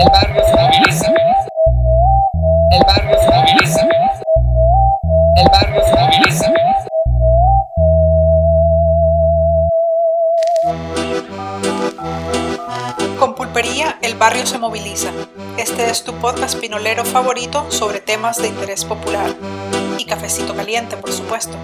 [0.00, 1.12] El barrio se moviliza.
[2.70, 3.86] El barrio se moviliza.
[5.36, 6.52] El barrio se moviliza.
[13.18, 15.10] Con Pulpería, el barrio se moviliza.
[15.58, 19.34] Este es tu podcast pinolero favorito sobre temas de interés popular.
[19.98, 21.58] Y cafecito caliente, por supuesto.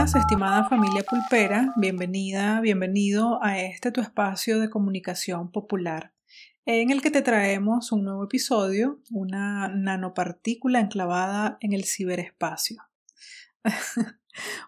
[0.00, 1.74] Estimada familia pulpera.
[1.76, 6.14] Bienvenida, bienvenido a este tu espacio de comunicación popular
[6.64, 12.82] en el que te traemos un nuevo episodio, una nanopartícula enclavada en el ciberespacio.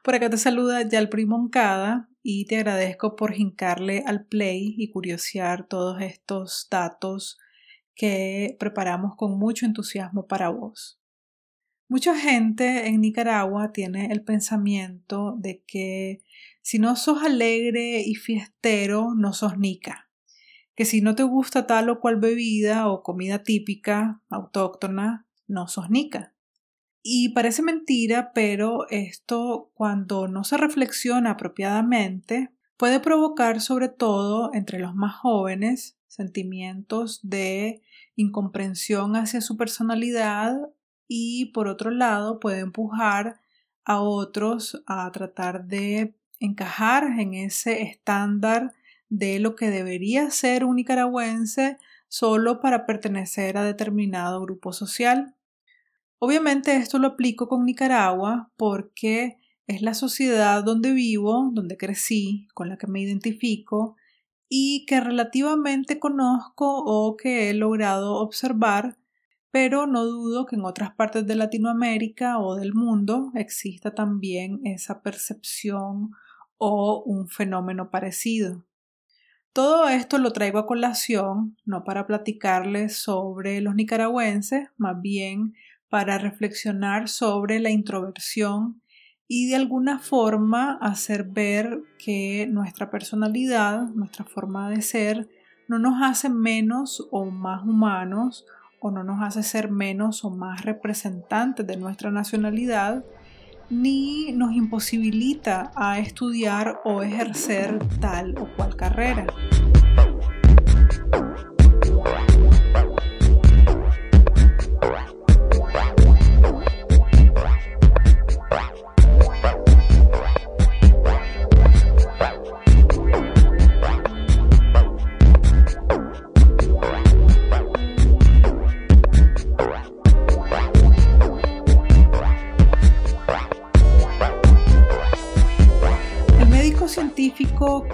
[0.04, 5.66] Por acá te saluda Yalpri Moncada y te agradezco por hincarle al play y curiosear
[5.66, 7.38] todos estos datos
[7.94, 11.01] que preparamos con mucho entusiasmo para vos.
[11.92, 16.22] Mucha gente en Nicaragua tiene el pensamiento de que
[16.62, 20.08] si no sos alegre y fiestero, no sos nica.
[20.74, 25.90] Que si no te gusta tal o cual bebida o comida típica, autóctona, no sos
[25.90, 26.32] nica.
[27.02, 34.78] Y parece mentira, pero esto cuando no se reflexiona apropiadamente puede provocar sobre todo entre
[34.78, 37.82] los más jóvenes sentimientos de
[38.16, 40.56] incomprensión hacia su personalidad
[41.08, 43.40] y por otro lado puede empujar
[43.84, 48.74] a otros a tratar de encajar en ese estándar
[49.08, 51.78] de lo que debería ser un nicaragüense
[52.08, 55.34] solo para pertenecer a determinado grupo social.
[56.18, 62.68] Obviamente esto lo aplico con Nicaragua porque es la sociedad donde vivo, donde crecí, con
[62.68, 63.96] la que me identifico
[64.48, 68.98] y que relativamente conozco o que he logrado observar,
[69.52, 75.02] pero no dudo que en otras partes de Latinoamérica o del mundo exista también esa
[75.02, 76.10] percepción
[76.56, 78.64] o un fenómeno parecido.
[79.52, 85.54] Todo esto lo traigo a colación, no para platicarles sobre los nicaragüenses, más bien
[85.90, 88.80] para reflexionar sobre la introversión
[89.28, 95.28] y de alguna forma hacer ver que nuestra personalidad, nuestra forma de ser,
[95.68, 98.46] no nos hace menos o más humanos
[98.82, 103.04] o no nos hace ser menos o más representantes de nuestra nacionalidad,
[103.70, 109.26] ni nos imposibilita a estudiar o ejercer tal o cual carrera.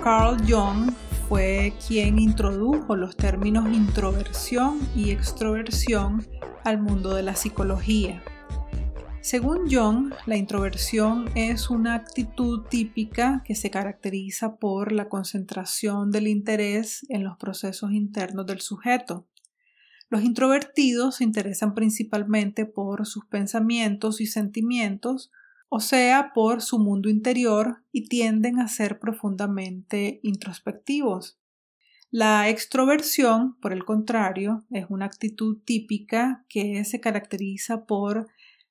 [0.03, 0.93] Carl Jung
[1.29, 6.25] fue quien introdujo los términos introversión y extroversión
[6.65, 8.23] al mundo de la psicología.
[9.21, 16.29] Según Jung, la introversión es una actitud típica que se caracteriza por la concentración del
[16.29, 19.27] interés en los procesos internos del sujeto.
[20.09, 25.31] Los introvertidos se interesan principalmente por sus pensamientos y sentimientos,
[25.69, 31.39] o sea, por su mundo interior y tienden a ser profundamente introspectivos.
[32.11, 38.29] La extroversión, por el contrario, es una actitud típica que se caracteriza por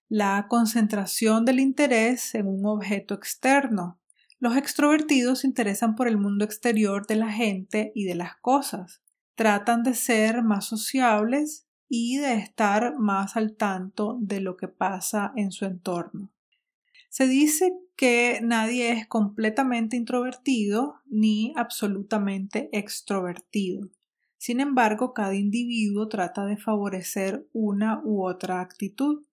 [0.09, 3.99] la concentración del interés en un objeto externo.
[4.39, 9.03] Los extrovertidos se interesan por el mundo exterior de la gente y de las cosas.
[9.35, 15.31] Tratan de ser más sociables y de estar más al tanto de lo que pasa
[15.35, 16.31] en su entorno.
[17.09, 23.89] Se dice que nadie es completamente introvertido ni absolutamente extrovertido.
[24.37, 29.25] Sin embargo, cada individuo trata de favorecer una u otra actitud.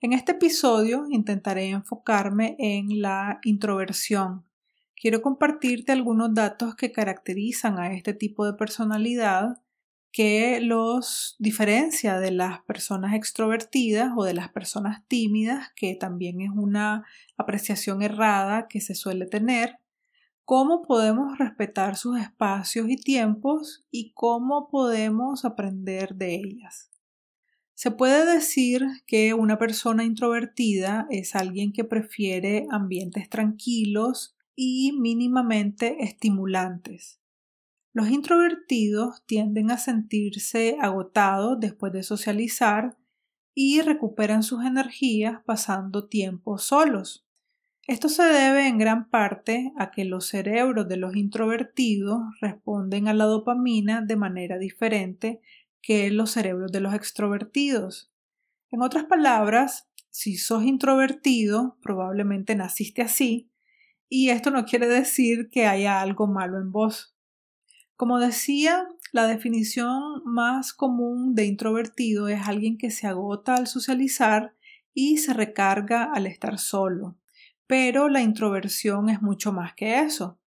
[0.00, 4.46] En este episodio intentaré enfocarme en la introversión.
[4.94, 9.60] Quiero compartirte algunos datos que caracterizan a este tipo de personalidad
[10.12, 16.50] que los diferencia de las personas extrovertidas o de las personas tímidas, que también es
[16.50, 17.04] una
[17.36, 19.78] apreciación errada que se suele tener,
[20.44, 26.90] cómo podemos respetar sus espacios y tiempos y cómo podemos aprender de ellas.
[27.74, 36.02] Se puede decir que una persona introvertida es alguien que prefiere ambientes tranquilos y mínimamente
[36.04, 37.19] estimulantes
[37.92, 42.96] los introvertidos tienden a sentirse agotados después de socializar
[43.54, 47.26] y recuperan sus energías pasando tiempo solos.
[47.86, 53.14] Esto se debe en gran parte a que los cerebros de los introvertidos responden a
[53.14, 55.40] la dopamina de manera diferente
[55.82, 58.12] que los cerebros de los extrovertidos.
[58.70, 63.50] En otras palabras, si sos introvertido, probablemente naciste así,
[64.08, 67.16] y esto no quiere decir que haya algo malo en vos.
[68.00, 74.54] Como decía, la definición más común de introvertido es alguien que se agota al socializar
[74.94, 77.18] y se recarga al estar solo.
[77.66, 80.38] Pero la introversión es mucho más que eso.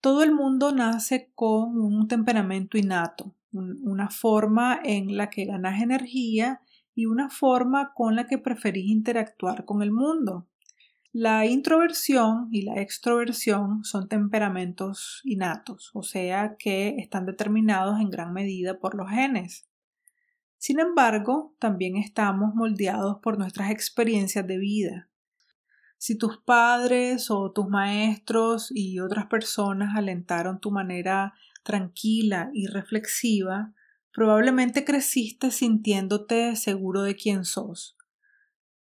[0.00, 6.62] Todo el mundo nace con un temperamento innato, una forma en la que ganas energía
[6.94, 10.48] y una forma con la que preferís interactuar con el mundo.
[11.12, 18.34] La introversión y la extroversión son temperamentos innatos, o sea que están determinados en gran
[18.34, 19.66] medida por los genes.
[20.58, 25.08] Sin embargo, también estamos moldeados por nuestras experiencias de vida.
[25.96, 31.32] Si tus padres o tus maestros y otras personas alentaron tu manera
[31.64, 33.72] tranquila y reflexiva,
[34.12, 37.97] probablemente creciste sintiéndote seguro de quién sos.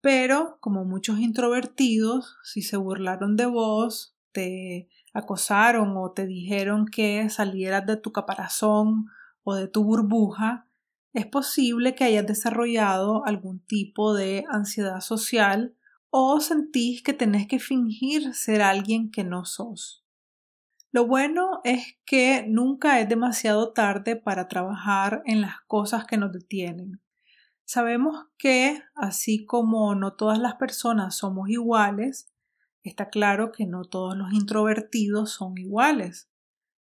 [0.00, 7.28] Pero, como muchos introvertidos, si se burlaron de vos, te acosaron o te dijeron que
[7.30, 9.06] salieras de tu caparazón
[9.42, 10.66] o de tu burbuja,
[11.14, 15.74] es posible que hayas desarrollado algún tipo de ansiedad social
[16.10, 20.04] o sentís que tenés que fingir ser alguien que no sos.
[20.92, 26.32] Lo bueno es que nunca es demasiado tarde para trabajar en las cosas que nos
[26.32, 27.00] detienen.
[27.66, 32.32] Sabemos que, así como no todas las personas somos iguales,
[32.84, 36.30] está claro que no todos los introvertidos son iguales.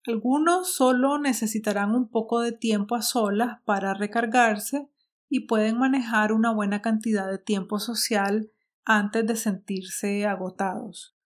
[0.07, 4.89] Algunos solo necesitarán un poco de tiempo a solas para recargarse
[5.31, 8.51] y pueden manejar una buena cantidad de tiempo social
[8.85, 11.17] antes de sentirse agotados.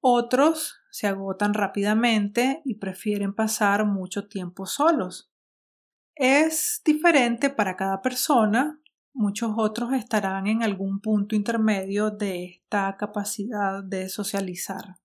[0.00, 5.30] Otros se agotan rápidamente y prefieren pasar mucho tiempo solos.
[6.14, 8.79] Es diferente para cada persona.
[9.12, 14.96] Muchos otros estarán en algún punto intermedio de esta capacidad de socializar.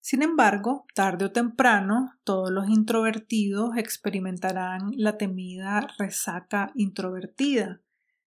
[0.00, 7.80] Sin embargo, tarde o temprano, todos los introvertidos experimentarán la temida resaca introvertida,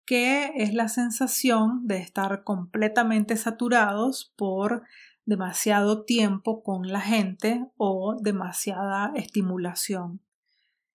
[0.05, 4.83] que es la sensación de estar completamente saturados por
[5.25, 10.21] demasiado tiempo con la gente o demasiada estimulación.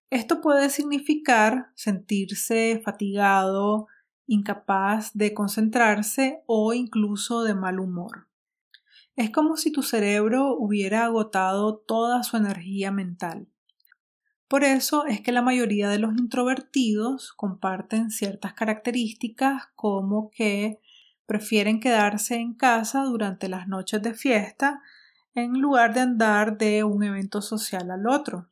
[0.09, 3.87] Esto puede significar sentirse fatigado,
[4.27, 8.27] incapaz de concentrarse o incluso de mal humor.
[9.15, 13.47] Es como si tu cerebro hubiera agotado toda su energía mental.
[14.47, 20.79] Por eso es que la mayoría de los introvertidos comparten ciertas características como que
[21.25, 24.81] prefieren quedarse en casa durante las noches de fiesta
[25.33, 28.47] en lugar de andar de un evento social al otro.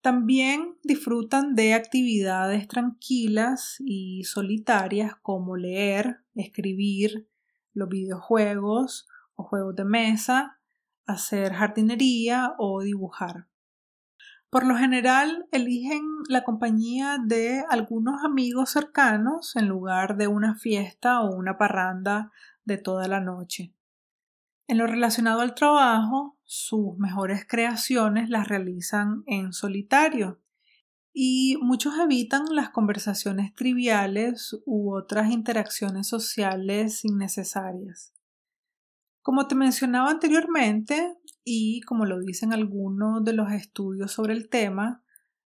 [0.00, 7.28] También disfrutan de actividades tranquilas y solitarias como leer, escribir,
[7.74, 10.60] los videojuegos o juegos de mesa,
[11.06, 13.48] hacer jardinería o dibujar.
[14.50, 21.20] Por lo general eligen la compañía de algunos amigos cercanos en lugar de una fiesta
[21.20, 22.32] o una parranda
[22.64, 23.74] de toda la noche.
[24.68, 30.42] En lo relacionado al trabajo, sus mejores creaciones las realizan en solitario
[31.12, 38.12] y muchos evitan las conversaciones triviales u otras interacciones sociales innecesarias.
[39.22, 45.02] Como te mencionaba anteriormente, y como lo dicen algunos de los estudios sobre el tema,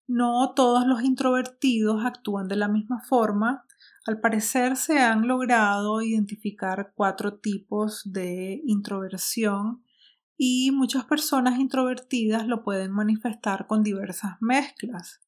[0.08, 3.66] no todos los introvertidos actúan de la misma forma.
[4.08, 9.84] Al parecer se han logrado identificar cuatro tipos de introversión
[10.36, 15.22] y muchas personas introvertidas lo pueden manifestar con diversas mezclas.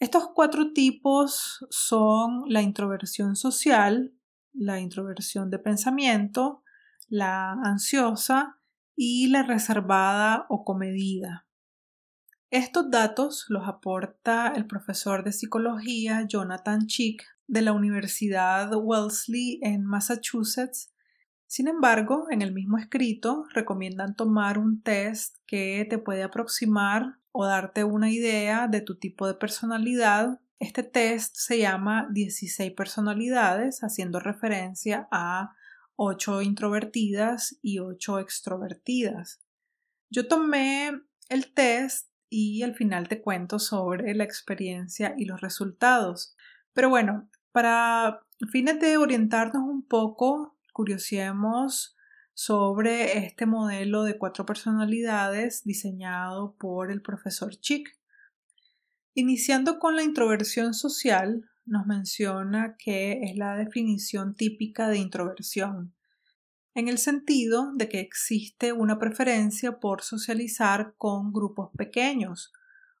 [0.00, 4.12] Estos cuatro tipos son la introversión social,
[4.52, 6.64] la introversión de pensamiento,
[7.06, 8.58] la ansiosa
[8.96, 11.46] y la reservada o comedida.
[12.50, 19.84] Estos datos los aporta el profesor de psicología Jonathan Chick de la Universidad Wellesley en
[19.84, 20.92] Massachusetts.
[21.46, 27.46] Sin embargo, en el mismo escrito recomiendan tomar un test que te puede aproximar o
[27.46, 30.40] darte una idea de tu tipo de personalidad.
[30.58, 35.54] Este test se llama 16 personalidades, haciendo referencia a
[35.96, 39.40] ocho introvertidas y ocho extrovertidas.
[40.10, 41.00] Yo tomé
[41.30, 46.36] el test y al final te cuento sobre la experiencia y los resultados.
[46.74, 47.28] Pero bueno,
[47.58, 48.20] para
[48.52, 51.96] fines de orientarnos un poco, curiosemos
[52.32, 57.98] sobre este modelo de cuatro personalidades diseñado por el profesor Chick.
[59.14, 65.96] Iniciando con la introversión social, nos menciona que es la definición típica de introversión,
[66.76, 72.52] en el sentido de que existe una preferencia por socializar con grupos pequeños,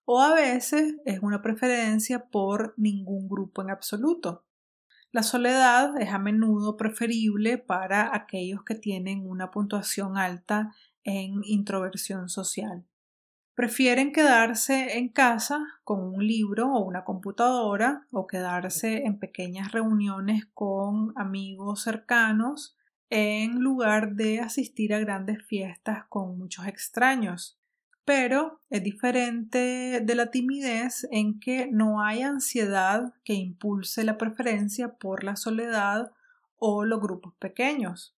[0.04, 4.47] o a veces es una preferencia por ningún grupo en absoluto.
[5.10, 12.28] La soledad es a menudo preferible para aquellos que tienen una puntuación alta en introversión
[12.28, 12.84] social.
[13.54, 20.44] Prefieren quedarse en casa con un libro o una computadora o quedarse en pequeñas reuniones
[20.52, 22.76] con amigos cercanos
[23.08, 27.57] en lugar de asistir a grandes fiestas con muchos extraños
[28.08, 34.94] pero es diferente de la timidez en que no hay ansiedad que impulse la preferencia
[34.94, 36.10] por la soledad
[36.56, 38.16] o los grupos pequeños.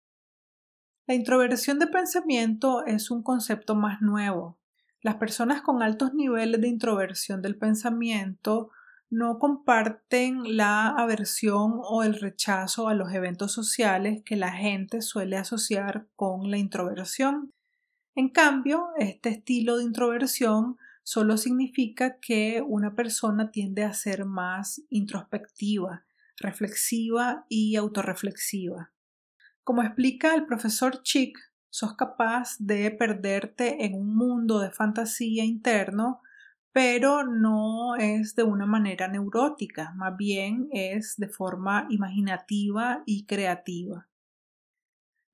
[1.07, 4.59] La introversión de pensamiento es un concepto más nuevo.
[5.01, 8.71] Las personas con altos niveles de introversión del pensamiento
[9.09, 15.39] no comparten la aversión o el rechazo a los eventos sociales que la gente suele
[15.39, 17.55] asociar con la introversión.
[18.19, 24.83] En cambio, este estilo de introversión solo significa que una persona tiende a ser más
[24.91, 26.05] introspectiva,
[26.37, 28.91] reflexiva y autorreflexiva.
[29.63, 31.39] Como explica el profesor Chick,
[31.71, 36.21] sos capaz de perderte en un mundo de fantasía interno,
[36.73, 44.09] pero no es de una manera neurótica, más bien es de forma imaginativa y creativa.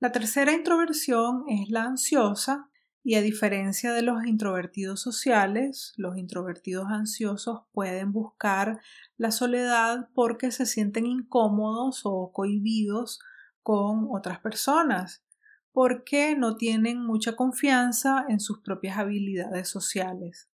[0.00, 2.68] La tercera introversión es la ansiosa,
[3.06, 8.80] y a diferencia de los introvertidos sociales, los introvertidos ansiosos pueden buscar
[9.18, 13.20] la soledad porque se sienten incómodos o cohibidos
[13.62, 15.22] con otras personas,
[15.70, 20.48] porque no tienen mucha confianza en sus propias habilidades sociales.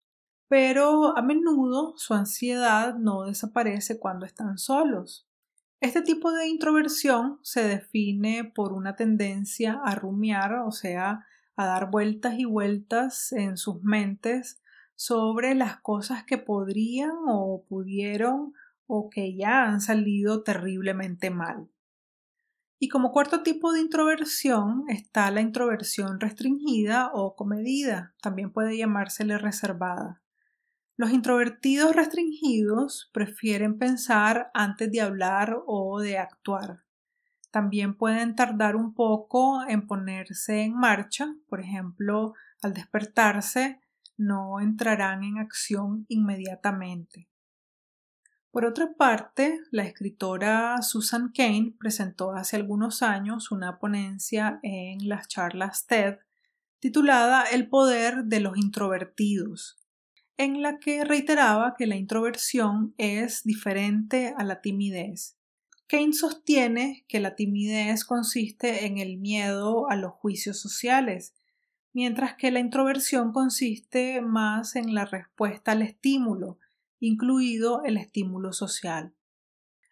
[0.47, 5.27] Pero a menudo su ansiedad no desaparece cuando están solos.
[5.81, 11.27] Este tipo de introversión se define por una tendencia a rumiar, o sea,
[11.57, 14.63] a dar vueltas y vueltas en sus mentes
[14.95, 18.55] sobre las cosas que podrían o pudieron
[18.87, 21.69] o que ya han salido terriblemente mal.
[22.79, 29.39] Y como cuarto tipo de introversión está la introversión restringida o comedida, también puede llamársele
[29.39, 30.23] reservada.
[30.99, 36.86] Los introvertidos restringidos prefieren pensar antes de hablar o de actuar.
[37.57, 43.81] También pueden tardar un poco en ponerse en marcha, por ejemplo, al despertarse
[44.19, 47.31] no entrarán en acción inmediatamente.
[48.51, 55.27] Por otra parte, la escritora Susan Kane presentó hace algunos años una ponencia en las
[55.27, 56.19] charlas TED
[56.79, 59.79] titulada El poder de los introvertidos,
[60.37, 65.36] en la que reiteraba que la introversión es diferente a la timidez
[65.89, 71.33] Kane sostiene que la timidez consiste en el miedo a los juicios sociales,
[71.93, 76.59] mientras que la introversión consiste más en la respuesta al estímulo,
[76.99, 79.15] incluido el estímulo social.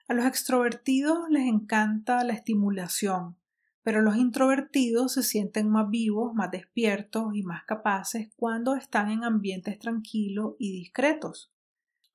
[0.09, 3.37] A los extrovertidos les encanta la estimulación,
[3.85, 9.23] pero los introvertidos se sienten más vivos, más despiertos y más capaces cuando están en
[9.23, 11.54] ambientes tranquilos y discretos.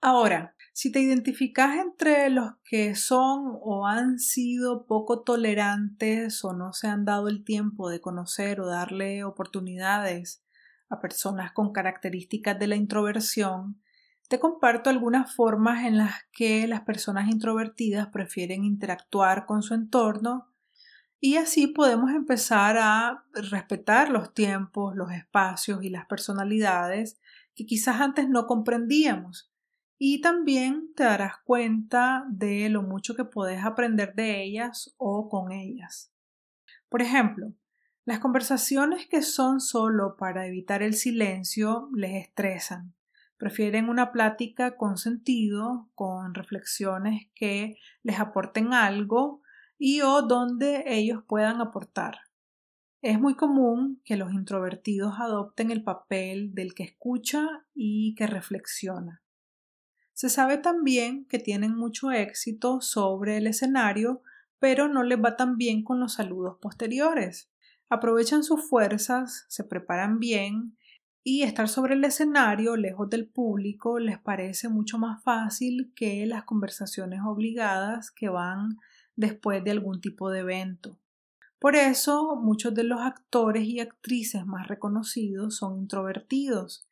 [0.01, 6.71] Ahora, si te identificas entre los que son o han sido poco tolerantes o no
[6.71, 10.41] se han dado el tiempo de conocer o darle oportunidades
[10.89, 13.81] a personas con características de la introversión,
[14.29, 20.47] te comparto algunas formas en las que las personas introvertidas prefieren interactuar con su entorno
[21.19, 27.19] y así podemos empezar a respetar los tiempos, los espacios y las personalidades
[27.53, 29.51] que quizás antes no comprendíamos
[30.01, 35.51] y también te darás cuenta de lo mucho que puedes aprender de ellas o con
[35.51, 36.13] ellas.
[36.87, 37.53] Por ejemplo,
[38.05, 42.95] las conversaciones que son solo para evitar el silencio les estresan.
[43.37, 49.41] Prefieren una plática con sentido, con reflexiones que les aporten algo
[49.77, 52.19] y o donde ellos puedan aportar.
[53.01, 59.21] Es muy común que los introvertidos adopten el papel del que escucha y que reflexiona.
[60.19, 64.21] Se sabe también que tienen mucho éxito sobre el escenario,
[64.59, 67.49] pero no les va tan bien con los saludos posteriores.
[67.87, 70.75] Aprovechan sus fuerzas, se preparan bien
[71.23, 76.43] y estar sobre el escenario, lejos del público, les parece mucho más fácil que las
[76.43, 78.75] conversaciones obligadas que van
[79.15, 80.99] después de algún tipo de evento.
[81.59, 86.88] Por eso muchos de los actores y actrices más reconocidos son introvertidos.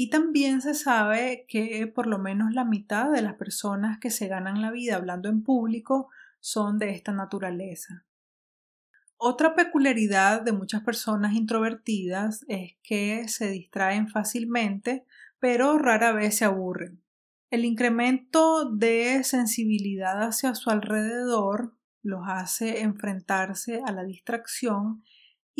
[0.00, 4.28] Y también se sabe que por lo menos la mitad de las personas que se
[4.28, 8.06] ganan la vida hablando en público son de esta naturaleza.
[9.16, 15.04] Otra peculiaridad de muchas personas introvertidas es que se distraen fácilmente,
[15.40, 17.02] pero rara vez se aburren.
[17.50, 25.02] El incremento de sensibilidad hacia su alrededor los hace enfrentarse a la distracción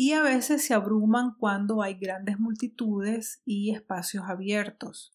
[0.01, 5.11] y a veces se abruman cuando hay grandes multitudes y espacios abiertos.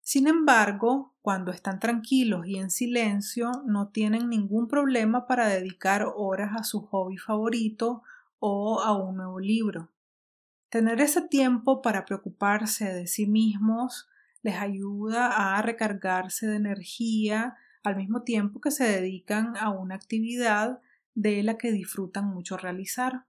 [0.00, 6.52] Sin embargo, cuando están tranquilos y en silencio, no tienen ningún problema para dedicar horas
[6.54, 8.04] a su hobby favorito
[8.38, 9.90] o a un nuevo libro.
[10.68, 14.08] Tener ese tiempo para preocuparse de sí mismos
[14.42, 20.80] les ayuda a recargarse de energía al mismo tiempo que se dedican a una actividad
[21.16, 23.26] de la que disfrutan mucho realizar.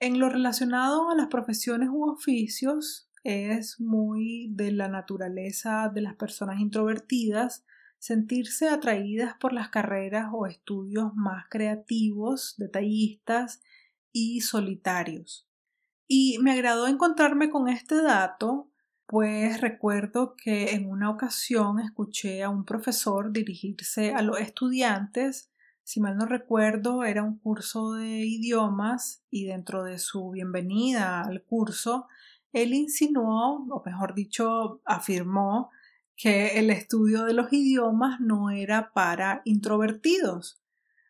[0.00, 6.14] En lo relacionado a las profesiones u oficios, es muy de la naturaleza de las
[6.14, 7.64] personas introvertidas
[7.98, 13.60] sentirse atraídas por las carreras o estudios más creativos, detallistas
[14.12, 15.48] y solitarios.
[16.06, 18.70] Y me agradó encontrarme con este dato,
[19.06, 25.50] pues recuerdo que en una ocasión escuché a un profesor dirigirse a los estudiantes,
[25.88, 31.42] si mal no recuerdo era un curso de idiomas y dentro de su bienvenida al
[31.44, 32.08] curso
[32.52, 35.70] él insinuó, o mejor dicho, afirmó
[36.14, 40.60] que el estudio de los idiomas no era para introvertidos,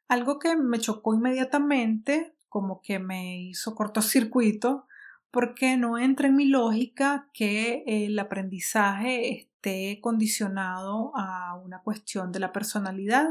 [0.07, 4.87] algo que me chocó inmediatamente, como que me hizo cortocircuito,
[5.33, 12.39] porque no entra en mi lógica que el aprendizaje esté condicionado a una cuestión de
[12.39, 13.27] la personalidad.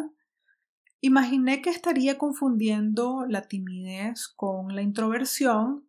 [1.01, 5.87] Imaginé que estaría confundiendo la timidez con la introversión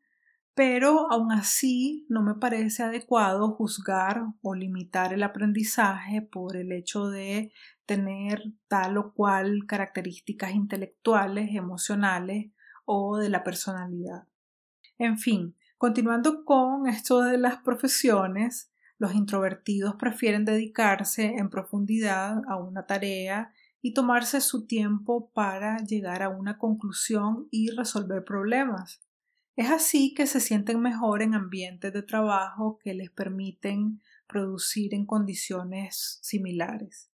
[0.58, 7.06] pero aún así no me parece adecuado juzgar o limitar el aprendizaje por el hecho
[7.06, 7.52] de
[7.86, 12.50] tener tal o cual características intelectuales, emocionales
[12.86, 14.26] o de la personalidad.
[14.98, 22.56] En fin, continuando con esto de las profesiones, los introvertidos prefieren dedicarse en profundidad a
[22.56, 29.00] una tarea y tomarse su tiempo para llegar a una conclusión y resolver problemas.
[29.56, 35.04] Es así que se sienten mejor en ambientes de trabajo que les permiten producir en
[35.04, 37.07] condiciones similares.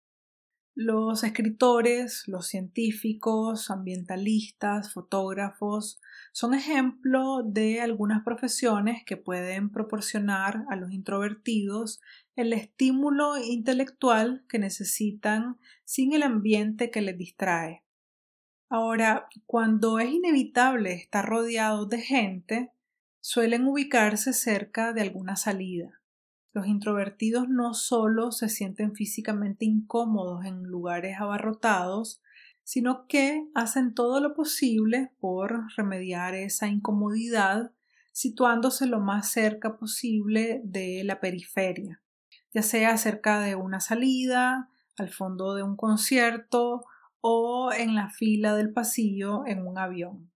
[0.75, 6.01] Los escritores, los científicos, ambientalistas, fotógrafos
[6.33, 12.01] son ejemplo de algunas profesiones que pueden proporcionar a los introvertidos
[12.37, 17.85] el estímulo intelectual que necesitan sin el ambiente que les distrae.
[18.71, 22.73] Ahora, cuando es inevitable estar rodeado de gente,
[23.21, 26.02] suelen ubicarse cerca de alguna salida.
[26.53, 32.23] Los introvertidos no solo se sienten físicamente incómodos en lugares abarrotados,
[32.63, 37.73] sino que hacen todo lo posible por remediar esa incomodidad
[38.13, 42.03] situándose lo más cerca posible de la periferia,
[42.53, 46.85] ya sea cerca de una salida, al fondo de un concierto
[47.21, 50.32] o en la fila del pasillo en un avión.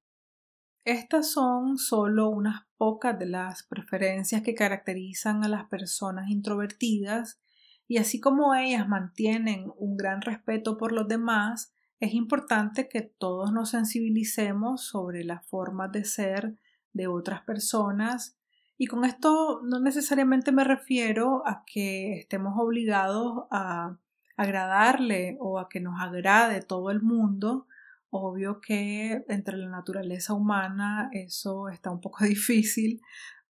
[0.86, 7.40] Estas son solo unas pocas de las preferencias que caracterizan a las personas introvertidas
[7.88, 13.52] y así como ellas mantienen un gran respeto por los demás, es importante que todos
[13.52, 16.56] nos sensibilicemos sobre las formas de ser
[16.92, 18.38] de otras personas.
[18.78, 23.98] Y con esto no necesariamente me refiero a que estemos obligados a
[24.36, 27.66] agradarle o a que nos agrade todo el mundo,
[28.10, 33.00] obvio que entre la naturaleza humana eso está un poco difícil,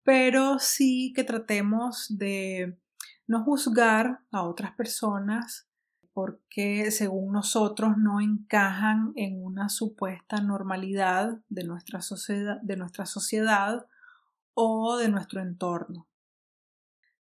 [0.03, 2.79] pero sí que tratemos de
[3.27, 5.69] no juzgar a otras personas
[6.13, 13.87] porque según nosotros no encajan en una supuesta normalidad de nuestra sociedad,
[14.55, 16.07] o de nuestro entorno.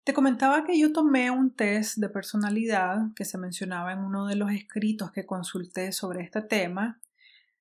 [0.03, 4.35] Te comentaba que yo tomé un test de personalidad que se mencionaba en uno de
[4.35, 6.99] los escritos que consulté sobre este tema.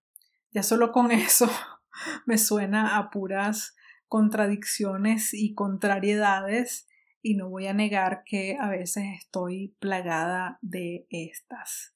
[0.52, 1.50] Ya solo con eso
[2.26, 3.76] me suena a puras
[4.08, 6.86] contradicciones y contrariedades
[7.22, 11.93] y no voy a negar que a veces estoy plagada de estas.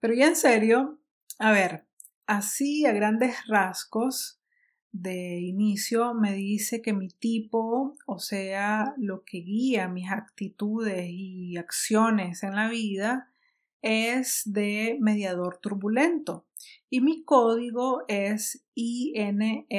[0.00, 0.98] Pero ya en serio,
[1.38, 1.86] a ver,
[2.26, 4.40] así a grandes rasgos
[4.92, 11.56] de inicio me dice que mi tipo, o sea, lo que guía mis actitudes y
[11.56, 13.32] acciones en la vida,
[13.82, 16.46] es de mediador turbulento.
[16.90, 19.70] Y mi código es INFP-T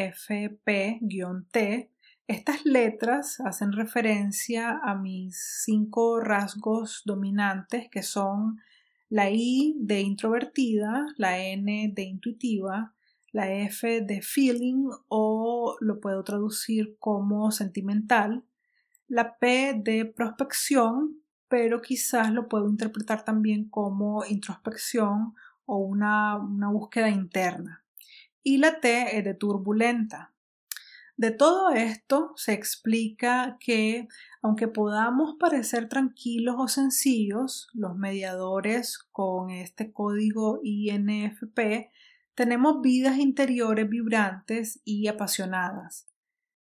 [2.31, 8.61] estas letras hacen referencia a mis cinco rasgos dominantes que son
[9.11, 12.95] la I de introvertida, la N de intuitiva,
[13.33, 18.45] la F de feeling o lo puedo traducir como sentimental,
[19.09, 26.69] la P de prospección, pero quizás lo puedo interpretar también como introspección o una, una
[26.69, 27.83] búsqueda interna.
[28.43, 30.31] Y la T de turbulenta.
[31.21, 34.07] De todo esto se explica que,
[34.41, 41.91] aunque podamos parecer tranquilos o sencillos, los mediadores con este código INFP
[42.33, 46.07] tenemos vidas interiores vibrantes y apasionadas.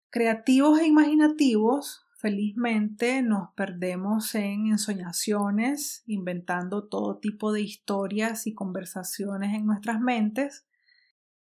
[0.09, 9.53] Creativos e imaginativos, felizmente nos perdemos en ensoñaciones, inventando todo tipo de historias y conversaciones
[9.53, 10.65] en nuestras mentes,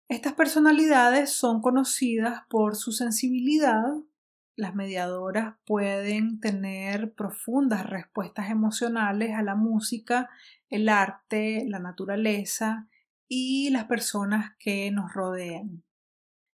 [0.09, 3.85] estas personalidades son conocidas por su sensibilidad.
[4.55, 10.29] Las mediadoras pueden tener profundas respuestas emocionales a la música,
[10.69, 12.88] el arte, la naturaleza
[13.29, 15.83] y las personas que nos rodean.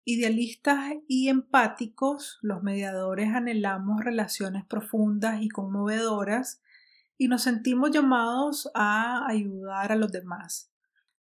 [0.05, 6.62] Idealistas y empáticos, los mediadores anhelamos relaciones profundas y conmovedoras
[7.17, 10.74] y nos sentimos llamados a ayudar a los demás.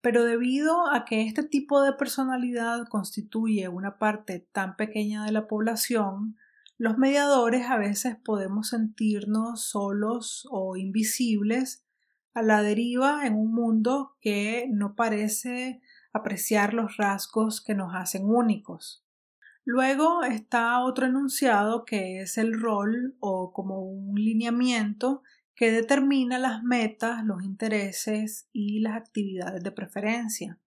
[0.02, 5.48] Pero debido a que este tipo de personalidad constituye una parte tan pequeña de la
[5.48, 6.38] población,
[6.78, 11.84] los mediadores a veces podemos sentirnos solos o invisibles
[12.36, 15.82] a la deriva en un mundo que no parece
[16.14, 19.04] apreciar los rasgos que nos hacen únicos.
[19.66, 25.24] Luego está otro enunciado que es el rol o como un lineamiento
[25.58, 30.60] que determina las metas, los intereses y las actividades de preferencia.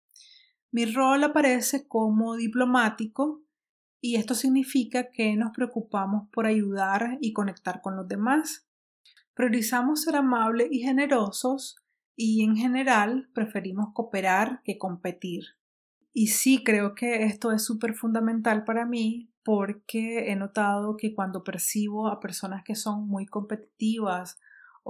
[0.72, 3.42] Mi rol aparece como diplomático
[4.01, 8.66] y esto significa que nos preocupamos por ayudar y conectar con los demás.
[9.35, 11.77] Priorizamos ser amables y generosos
[12.16, 15.44] y en general preferimos cooperar que competir.
[16.14, 21.44] Y sí creo que esto es súper fundamental para mí porque he notado que cuando
[21.44, 24.38] percibo a personas que son muy competitivas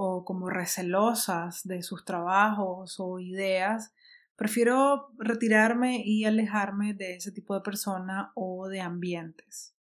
[0.01, 3.91] o como recelosas de sus trabajos o ideas,
[4.37, 9.75] prefiero retirarme y alejarme de ese tipo de persona o de ambientes.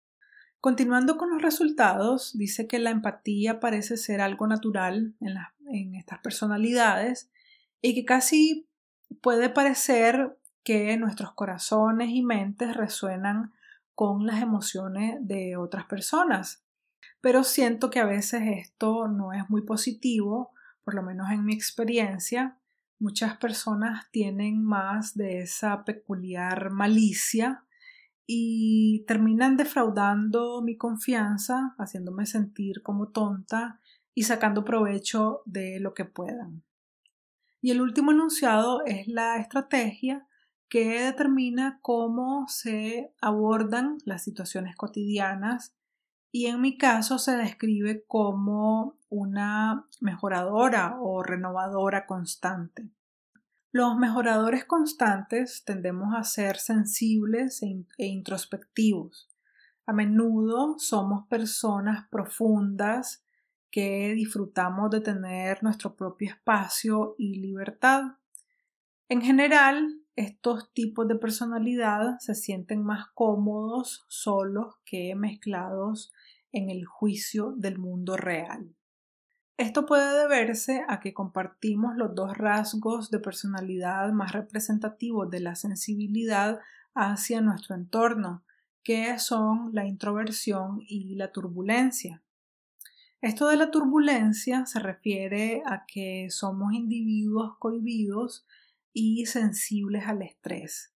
[0.60, 5.38] Continuando con los resultados, dice que la empatía parece ser algo natural en,
[5.72, 7.30] en estas personalidades
[7.80, 8.68] y que casi
[9.22, 13.54] puede parecer que nuestros corazones y mentes resuenan
[13.94, 16.67] con las emociones de otras personas
[17.22, 20.52] pero siento que a veces esto no es muy positivo,
[20.84, 22.60] por lo menos en mi experiencia.
[23.00, 27.64] Muchas personas tienen más de esa peculiar malicia
[28.26, 33.80] y terminan defraudando mi confianza, haciéndome sentir como tonta
[34.14, 36.64] y sacando provecho de lo que puedan.
[37.62, 40.28] Y el último enunciado es la estrategia
[40.70, 45.77] que determina cómo se abordan las situaciones cotidianas
[46.38, 52.92] y en mi caso se describe como una mejoradora o renovadora constante.
[53.72, 59.28] Los mejoradores constantes tendemos a ser sensibles e, e, introspectivos.
[59.88, 63.24] A menudo somos personas profundas
[63.72, 68.12] que disfrutamos de tener nuestro propio espacio y libertad.
[69.10, 76.14] En general, estos tipos de personalidad se sienten más cómodos solos que mezclados
[76.52, 78.76] en el juicio del mundo real.
[79.58, 85.56] Esto puede deberse a que compartimos los dos rasgos de personalidad más representativos de la
[85.56, 86.60] sensibilidad
[86.94, 88.44] hacia nuestro entorno,
[88.84, 92.24] que son la introversión y la turbulencia.
[93.20, 98.46] Esto de la turbulencia se refiere a que somos individuos cohibidos
[98.94, 100.94] y sensibles al estrés.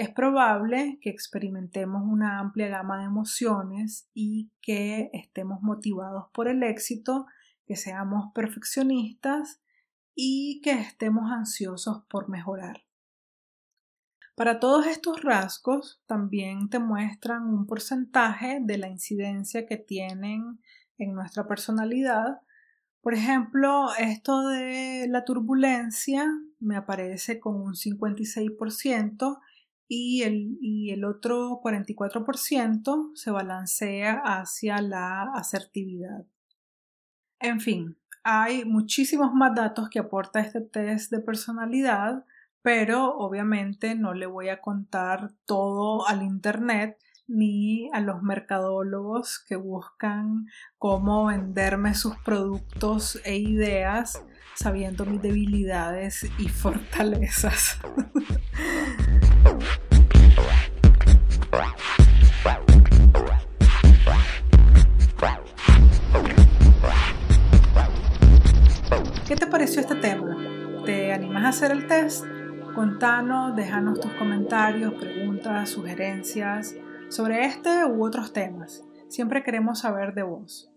[0.00, 6.62] Es probable que experimentemos una amplia gama de emociones y que estemos motivados por el
[6.62, 7.26] éxito,
[7.66, 9.60] que seamos perfeccionistas
[10.14, 12.82] y que estemos ansiosos por mejorar.
[14.36, 20.62] Para todos estos rasgos también te muestran un porcentaje de la incidencia que tienen
[20.96, 22.40] en nuestra personalidad.
[23.02, 26.26] Por ejemplo, esto de la turbulencia
[26.58, 29.40] me aparece con un 56%
[29.90, 36.24] y el, y el otro 44% se balancea hacia la asertividad.
[37.40, 42.24] En fin, hay muchísimos más datos que aporta este test de personalidad
[42.62, 49.56] pero obviamente no le voy a contar todo al Internet ni a los mercadólogos que
[49.56, 50.46] buscan
[50.78, 54.22] cómo venderme sus productos e ideas
[54.56, 57.78] sabiendo mis debilidades y fortalezas.
[71.50, 72.24] Hacer el test?
[72.76, 76.76] Contanos, déjanos tus comentarios, preguntas, sugerencias
[77.08, 78.84] sobre este u otros temas.
[79.08, 80.70] Siempre queremos saber de vos.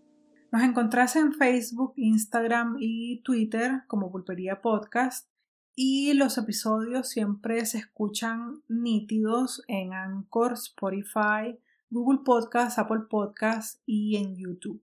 [0.50, 5.28] Nos encontrás en Facebook, Instagram y Twitter como Pulpería Podcast
[5.76, 11.56] y los episodios siempre se escuchan nítidos en Anchor, Spotify,
[11.88, 14.82] Google Podcast, Apple Podcast y en YouTube.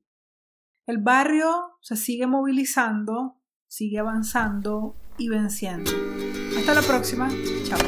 [0.86, 1.52] El barrio
[1.82, 3.41] se sigue movilizando,
[3.72, 5.92] sigue avanzando y venciendo.
[6.58, 7.30] Hasta la próxima.
[7.64, 7.80] Chao.